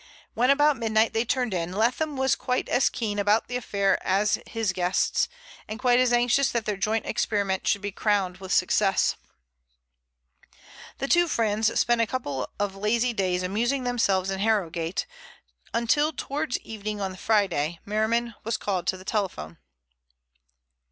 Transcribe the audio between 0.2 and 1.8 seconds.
When about midnight they turned in,